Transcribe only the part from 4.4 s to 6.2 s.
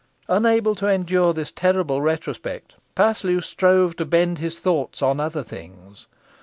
thoughts on other things.